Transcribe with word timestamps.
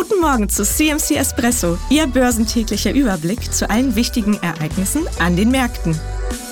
Guten 0.00 0.20
Morgen 0.20 0.48
zu 0.48 0.62
CMC 0.62 1.16
Espresso, 1.16 1.76
Ihr 1.90 2.06
börsentäglicher 2.06 2.92
Überblick 2.92 3.52
zu 3.52 3.68
allen 3.68 3.96
wichtigen 3.96 4.34
Ereignissen 4.34 5.02
an 5.18 5.34
den 5.34 5.50
Märkten. 5.50 5.98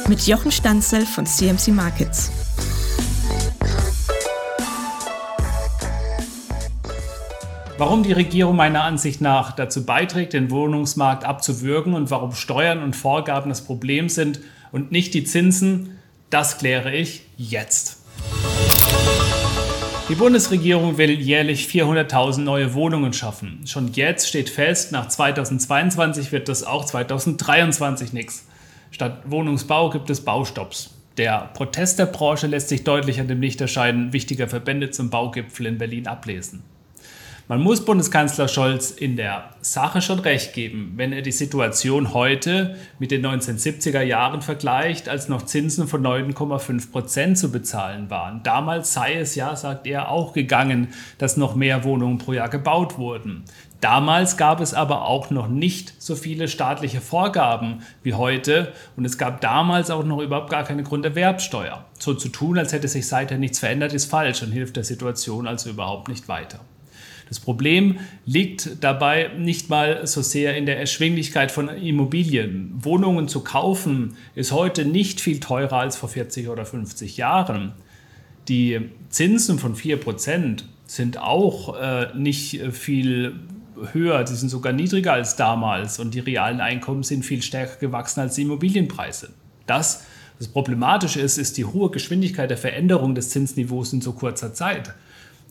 Mit 0.09 0.27
Jochen 0.27 0.51
Stanzel 0.51 1.07
von 1.07 1.27
CMC 1.27 1.69
Markets. 1.69 2.33
Warum 7.79 8.03
die 8.03 8.11
Regierung 8.11 8.57
meiner 8.57 8.83
Ansicht 8.83 9.21
nach 9.21 9.53
dazu 9.53 9.87
beiträgt, 9.87 10.33
den 10.33 10.51
Wohnungsmarkt 10.51 11.25
abzuwürgen 11.25 11.95
und 11.95 12.11
warum 12.11 12.33
Steuern 12.33 12.83
und 12.83 12.97
Vorgaben 12.97 13.49
das 13.49 13.63
Problem 13.63 14.09
sind 14.09 14.41
und 14.73 14.91
nicht 14.91 15.15
die 15.15 15.23
Zinsen, 15.23 16.01
das 16.31 16.59
kläre 16.59 16.93
ich 16.93 17.23
jetzt. 17.37 18.06
Die 20.09 20.15
Bundesregierung 20.15 20.99
will 20.99 21.11
jährlich 21.11 21.67
400.000 21.67 22.43
neue 22.43 22.75
Wohnungen 22.75 23.13
schaffen. 23.13 23.67
Schon 23.67 23.93
jetzt 23.93 24.29
steht 24.29 24.49
fest, 24.49 24.93
nach 24.93 25.09
2022 25.09 26.31
wird 26.31 26.49
das 26.49 26.63
auch 26.63 26.85
2023 26.85 28.13
nichts. 28.13 28.47
Statt 28.93 29.23
Wohnungsbau 29.27 29.91
gibt 29.91 30.09
es 30.09 30.25
Baustopps. 30.25 30.95
Der 31.17 31.51
Protest 31.55 31.99
der 31.99 32.07
Branche 32.07 32.47
lässt 32.47 32.69
sich 32.69 32.85
deutlich 32.85 33.19
an 33.19 33.27
dem 33.27 33.41
Lichterschein 33.41 34.13
wichtiger 34.13 34.47
Verbände 34.47 34.91
zum 34.91 35.11
Baugipfel 35.11 35.67
in 35.67 35.79
Berlin 35.79 36.07
ablesen. 36.07 36.63
Man 37.49 37.61
muss 37.61 37.85
Bundeskanzler 37.85 38.49
Scholz 38.49 38.91
in 38.91 39.15
der 39.15 39.51
Sache 39.61 40.03
schon 40.03 40.19
recht 40.19 40.53
geben, 40.53 40.95
wenn 40.97 41.13
er 41.13 41.23
die 41.23 41.31
Situation 41.31 42.13
heute 42.13 42.75
mit 42.99 43.13
den 43.13 43.25
1970er 43.25 44.03
Jahren 44.03 44.43
vergleicht, 44.43 45.09
als 45.09 45.29
noch 45.29 45.43
Zinsen 45.43 45.87
von 45.87 46.05
9,5 46.05 46.91
Prozent 46.91 47.39
zu 47.39 47.53
bezahlen 47.53 48.11
waren. 48.11 48.43
Damals 48.43 48.93
sei 48.93 49.15
es 49.15 49.37
ja, 49.37 49.55
sagt 49.55 49.87
er, 49.87 50.11
auch 50.11 50.33
gegangen, 50.33 50.89
dass 51.19 51.37
noch 51.37 51.55
mehr 51.55 51.85
Wohnungen 51.85 52.19
pro 52.19 52.33
Jahr 52.33 52.49
gebaut 52.49 52.99
wurden. 52.99 53.45
Damals 53.81 54.37
gab 54.37 54.61
es 54.61 54.75
aber 54.75 55.07
auch 55.07 55.31
noch 55.31 55.47
nicht 55.47 56.03
so 56.03 56.17
viele 56.17 56.49
staatliche 56.49 57.01
Vorgaben 57.01 57.83
wie 58.03 58.15
heute 58.15 58.73
und 58.97 59.05
es 59.05 59.19
gab 59.19 59.41
damals 59.41 59.91
auch 59.93 60.05
noch 60.05 60.21
überhaupt 60.21 60.51
gar 60.51 60.65
keine 60.65 60.83
Grunderwerbsteuer. 60.83 61.85
So 62.01 62.13
zu 62.15 62.29
tun, 62.29 62.59
als 62.59 62.73
hätte 62.73 62.89
sich 62.89 63.07
seither 63.07 63.39
nichts 63.39 63.61
verändert, 63.61 63.93
ist 63.93 64.11
falsch 64.11 64.43
und 64.43 64.51
hilft 64.51 64.75
der 64.75 64.83
Situation 64.83 65.47
also 65.47 65.71
überhaupt 65.71 66.09
nicht 66.09 66.27
weiter. 66.27 66.59
Das 67.29 67.41
Problem 67.41 67.99
liegt 68.25 68.83
dabei 68.85 69.31
nicht 69.37 69.69
mal 69.69 70.07
so 70.07 70.23
sehr 70.23 70.57
in 70.57 70.65
der 70.65 70.79
Erschwinglichkeit 70.79 71.51
von 71.51 71.69
Immobilien. 71.69 72.73
Wohnungen 72.77 73.27
zu 73.27 73.41
kaufen 73.41 74.17
ist 74.35 74.53
heute 74.53 74.85
nicht 74.85 75.21
viel 75.21 75.41
teurer 75.41 75.79
als 75.79 75.97
vor 75.97 76.09
40 76.09 76.49
oder 76.49 76.65
50 76.65 77.17
Jahren. 77.17 77.73
Die 78.49 78.81
Zinsen 79.09 79.59
von 79.59 79.75
4% 79.75 80.63
sind 80.87 81.19
auch 81.19 81.77
äh, 81.81 82.17
nicht 82.17 82.61
viel 82.73 83.41
höher, 83.93 84.25
die 84.25 84.35
sind 84.35 84.49
sogar 84.49 84.73
niedriger 84.73 85.13
als 85.13 85.37
damals 85.37 85.99
und 85.99 86.15
die 86.15 86.21
realen 86.21 86.61
Einkommen 86.61 87.03
sind 87.03 87.25
viel 87.25 87.43
stärker 87.43 87.79
gewachsen 87.79 88.21
als 88.21 88.37
die 88.37 88.43
Immobilienpreise. 88.43 89.31
Das, 89.67 90.05
was 90.39 90.49
problematisch 90.49 91.17
ist, 91.17 91.39
ist 91.39 91.57
die 91.57 91.65
hohe 91.65 91.91
Geschwindigkeit 91.91 92.51
der 92.51 92.57
Veränderung 92.57 93.15
des 93.15 93.31
Zinsniveaus 93.31 93.93
in 93.93 94.01
so 94.01 94.13
kurzer 94.13 94.55
Zeit. 94.55 94.95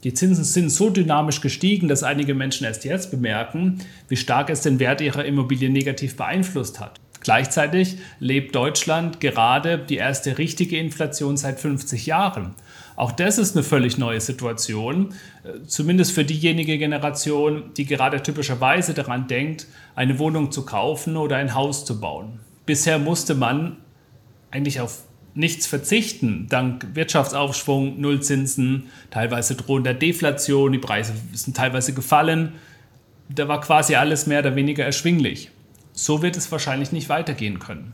Die 0.06 0.14
Zinsen 0.14 0.44
sind 0.44 0.70
so 0.70 0.92
dynamisch 0.92 1.42
gestiegen, 1.42 1.88
dass 1.88 2.04
einige 2.04 2.36
Menschen 2.36 2.66
erst 2.66 2.86
jetzt 2.86 3.10
bemerken, 3.10 3.80
wie 4.08 4.16
stark 4.16 4.52
es 4.52 4.62
den 4.62 4.80
Wert 4.80 5.02
ihrer 5.02 5.26
Immobilien 5.26 5.74
negativ 5.74 6.16
beeinflusst 6.16 6.80
hat. 6.80 7.00
Gleichzeitig 7.22 7.98
lebt 8.20 8.54
Deutschland 8.54 9.20
gerade 9.20 9.80
die 9.80 9.96
erste 9.96 10.38
richtige 10.38 10.78
Inflation 10.78 11.38
seit 11.38 11.60
50 11.60 12.06
Jahren. 12.06 12.54
Auch 12.96 13.14
das 13.14 13.40
ist 13.40 13.56
eine 13.56 13.64
völlig 13.64 13.98
neue 13.98 14.22
Situation, 14.22 15.16
äh, 15.44 15.66
zumindest 15.66 16.12
für 16.12 16.24
diejenige 16.24 16.78
Generation, 16.78 17.72
die 17.76 17.88
gerade 17.88 18.22
typischerweise 18.22 18.94
daran 18.94 19.28
denkt, 19.28 19.66
eine 19.96 20.20
Wohnung 20.20 20.52
zu 20.52 20.66
kaufen 20.66 21.18
oder 21.18 21.38
ein 21.38 21.56
Haus 21.56 21.84
zu 21.84 22.00
bauen. 22.00 22.42
Bisher 22.68 23.00
musste 23.00 23.34
man 23.34 23.78
eigentlich 24.52 24.80
auf 24.82 25.02
nichts 25.36 25.68
verzichten, 25.68 26.48
dank 26.50 26.96
Wirtschaftsaufschwung, 26.96 28.00
Nullzinsen, 28.00 28.88
teilweise 29.12 29.56
drohender 29.56 29.94
Deflation, 29.94 30.72
die 30.72 30.80
Preise 30.80 31.14
sind 31.34 31.56
teilweise 31.58 31.94
gefallen. 31.94 32.54
Da 33.30 33.48
war 33.48 33.62
quasi 33.62 33.96
alles 33.96 34.28
mehr 34.28 34.40
oder 34.40 34.56
weniger 34.56 34.86
erschwinglich. 34.86 35.52
So 35.94 36.22
wird 36.22 36.38
es 36.38 36.52
wahrscheinlich 36.52 36.92
nicht 36.92 37.10
weitergehen 37.10 37.60
können. 37.60 37.94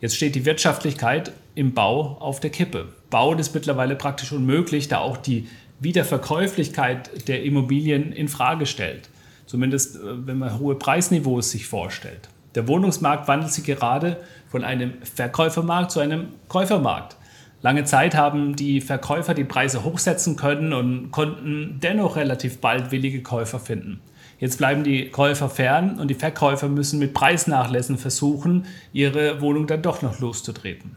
Jetzt 0.00 0.16
steht 0.16 0.34
die 0.34 0.44
Wirtschaftlichkeit 0.44 1.32
im 1.54 1.74
Bau 1.74 2.18
auf 2.20 2.38
der 2.38 2.50
Kippe. 2.50 2.92
Bauen 3.10 3.38
ist 3.38 3.54
mittlerweile 3.54 3.96
praktisch 3.96 4.32
unmöglich, 4.32 4.88
da 4.88 4.98
auch 4.98 5.16
die 5.16 5.48
Wiederverkäuflichkeit 5.80 7.28
der 7.28 7.42
Immobilien 7.42 8.12
in 8.12 8.28
Frage 8.28 8.66
stellt. 8.66 9.08
Zumindest 9.46 9.96
äh, 9.96 10.26
wenn 10.26 10.38
man 10.38 10.58
hohe 10.58 10.74
Preisniveaus 10.74 11.50
sich 11.50 11.66
vorstellt. 11.66 12.28
Der 12.54 12.66
Wohnungsmarkt 12.68 13.28
wandelt 13.28 13.52
sich 13.52 13.64
gerade 13.64 14.18
von 14.48 14.64
einem 14.64 14.94
Verkäufermarkt 15.02 15.90
zu 15.90 16.00
einem 16.00 16.28
Käufermarkt. 16.48 17.16
Lange 17.60 17.84
Zeit 17.84 18.14
haben 18.14 18.54
die 18.54 18.80
Verkäufer 18.80 19.34
die 19.34 19.44
Preise 19.44 19.84
hochsetzen 19.84 20.36
können 20.36 20.72
und 20.72 21.10
konnten 21.10 21.80
dennoch 21.82 22.16
relativ 22.16 22.60
bald 22.60 22.92
willige 22.92 23.22
Käufer 23.22 23.58
finden. 23.58 24.00
Jetzt 24.38 24.58
bleiben 24.58 24.84
die 24.84 25.10
Käufer 25.10 25.50
fern 25.50 25.98
und 25.98 26.08
die 26.08 26.14
Verkäufer 26.14 26.68
müssen 26.68 27.00
mit 27.00 27.12
Preisnachlässen 27.12 27.98
versuchen, 27.98 28.66
ihre 28.92 29.40
Wohnung 29.40 29.66
dann 29.66 29.82
doch 29.82 30.02
noch 30.02 30.20
loszutreten. 30.20 30.96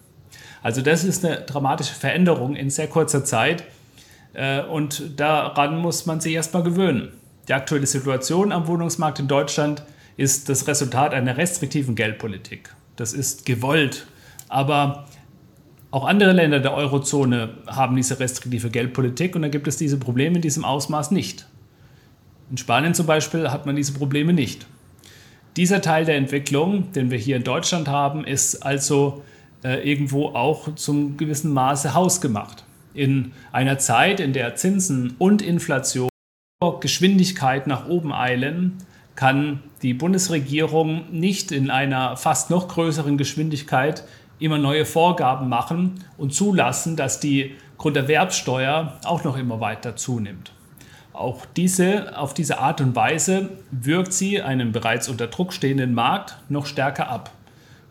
Also 0.62 0.82
das 0.82 1.04
ist 1.04 1.26
eine 1.26 1.42
dramatische 1.42 1.96
Veränderung 1.96 2.56
in 2.56 2.70
sehr 2.70 2.88
kurzer 2.88 3.26
Zeit 3.26 3.64
äh, 4.34 4.62
und 4.62 5.20
daran 5.20 5.78
muss 5.80 6.06
man 6.06 6.22
sich 6.22 6.34
erstmal 6.34 6.62
gewöhnen. 6.62 7.12
Die 7.48 7.54
aktuelle 7.54 7.88
Situation 7.88 8.52
am 8.52 8.68
Wohnungsmarkt 8.68 9.20
in 9.20 9.28
Deutschland 9.28 9.82
ist 10.18 10.50
das 10.50 10.68
Resultat 10.68 11.14
einer 11.14 11.38
restriktiven 11.38 11.96
Geldpolitik. 11.96 12.74
Das 12.96 13.14
ist 13.14 13.46
gewollt. 13.46 14.06
Aber 14.50 15.08
auch 15.92 16.06
andere 16.06 16.32
Länder 16.32 16.60
der 16.60 16.74
Eurozone 16.74 17.58
haben 17.68 17.96
diese 17.96 18.20
restriktive 18.20 18.70
Geldpolitik 18.70 19.36
und 19.36 19.42
da 19.42 19.48
gibt 19.48 19.68
es 19.68 19.78
diese 19.78 19.98
Probleme 19.98 20.38
in 20.38 20.42
diesem 20.42 20.64
Ausmaß 20.64 21.12
nicht. 21.12 21.48
In 22.50 22.58
Spanien 22.58 22.94
zum 22.94 23.06
Beispiel 23.06 23.50
hat 23.50 23.66
man 23.66 23.76
diese 23.76 23.94
Probleme 23.94 24.34
nicht. 24.34 24.66
Dieser 25.58 25.82
Teil 25.82 26.06
der 26.06 26.16
Entwicklung, 26.16 26.92
den 26.94 27.12
wir 27.12 27.18
hier 27.18 27.36
in 27.36 27.44
Deutschland 27.44 27.88
haben, 27.88 28.24
ist 28.24 28.66
also 28.66 29.22
äh, 29.64 29.90
irgendwo 29.90 30.28
auch 30.28 30.76
zum 30.76 31.18
gewissen 31.18 31.54
Maße 31.54 31.94
hausgemacht. 31.94 32.64
In 32.94 33.32
einer 33.52 33.78
Zeit, 33.78 34.20
in 34.20 34.34
der 34.34 34.56
Zinsen 34.56 35.16
und 35.18 35.42
Inflation 35.42 36.10
Geschwindigkeit 36.80 37.68
nach 37.68 37.88
oben 37.88 38.14
eilen, 38.14 38.78
kann 39.16 39.62
die 39.82 39.94
Bundesregierung 39.94 41.04
nicht 41.12 41.52
in 41.52 41.70
einer 41.70 42.18
fast 42.18 42.50
noch 42.50 42.68
größeren 42.68 43.18
Geschwindigkeit 43.18 44.04
immer 44.40 44.58
neue 44.58 44.86
Vorgaben 44.86 45.50
machen 45.50 46.04
und 46.18 46.34
zulassen, 46.34 46.96
dass 46.96 47.20
die 47.20 47.56
Grunderwerbsteuer 47.78 49.00
auch 49.04 49.24
noch 49.24 49.38
immer 49.38 49.60
weiter 49.60 49.96
zunimmt. 49.96 50.52
Auch 51.14 51.46
diese, 51.46 52.18
auf 52.18 52.34
diese 52.34 52.60
Art 52.60 52.82
und 52.82 52.96
Weise 52.96 53.50
wirkt 53.70 54.14
sie 54.14 54.42
einem 54.42 54.72
bereits 54.72 55.10
unter 55.10 55.28
Druck 55.28 55.54
stehenden 55.54 55.94
Markt 55.94 56.38
noch 56.50 56.66
stärker 56.66 57.10
ab. 57.10 57.32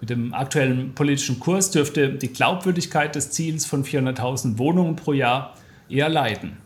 Mit 0.01 0.09
dem 0.09 0.33
aktuellen 0.33 0.95
politischen 0.95 1.39
Kurs 1.39 1.71
dürfte 1.71 2.15
die 2.15 2.33
Glaubwürdigkeit 2.33 3.15
des 3.15 3.31
Ziels 3.31 3.67
von 3.67 3.85
400.000 3.85 4.57
Wohnungen 4.57 4.97
pro 4.97 5.13
Jahr 5.13 5.55
eher 5.91 6.09
leiden. 6.09 6.57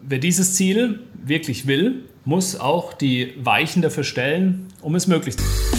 Wer 0.00 0.18
dieses 0.18 0.54
Ziel 0.54 1.00
wirklich 1.22 1.66
will, 1.66 2.04
muss 2.28 2.60
auch 2.60 2.92
die 2.92 3.32
Weichen 3.38 3.80
dafür 3.80 4.04
stellen, 4.04 4.66
um 4.82 4.94
es 4.94 5.06
möglich 5.06 5.38
zu 5.38 5.42
machen. 5.42 5.77